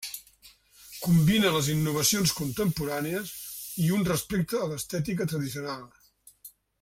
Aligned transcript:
Combina 1.07 1.51
les 1.55 1.67
innovacions 1.73 2.33
contemporànies 2.39 3.35
i 3.89 3.93
un 3.99 4.09
respecte 4.11 4.63
a 4.65 4.71
l'estètica 4.73 5.29
tradicional. 5.35 5.89